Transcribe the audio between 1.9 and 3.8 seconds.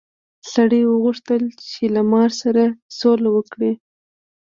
له مار سره سوله وکړي.